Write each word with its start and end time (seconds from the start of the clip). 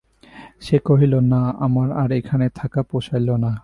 সে 0.61 0.77
কহিল, 0.79 1.13
না, 1.31 1.41
আমার 1.59 1.87
আর 1.91 2.09
এখানে 2.11 2.45
থাকা 2.55 2.81
পোষাইল 2.83 3.29
না। 3.35 3.51